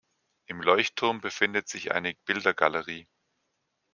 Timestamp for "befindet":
1.21-1.69